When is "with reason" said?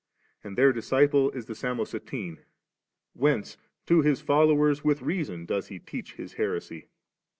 4.83-5.45